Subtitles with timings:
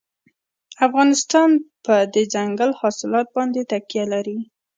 [0.85, 1.49] افغانستان
[1.85, 4.37] په دځنګل حاصلات باندې تکیه لري.